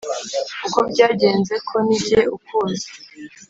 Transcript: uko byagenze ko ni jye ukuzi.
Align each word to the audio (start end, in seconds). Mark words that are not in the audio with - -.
uko 0.65 0.79
byagenze 0.89 1.53
ko 1.67 1.75
ni 1.85 1.97
jye 2.05 2.21
ukuzi. 2.35 2.89